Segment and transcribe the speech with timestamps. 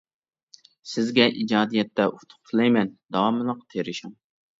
[0.93, 4.17] سىزگە ئىجادىيەتتە ئۇتۇق تىلەيمەن داۋاملىق تىرىشىڭ!